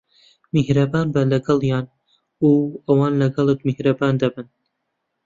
میھرەبان 0.53 1.07
بە 1.13 1.21
لەگەڵیان، 1.31 1.85
و 2.45 2.49
ئەوان 2.87 3.13
لەگەڵت 3.21 3.59
میھرەبان 3.67 4.13
دەبن. 4.21 4.47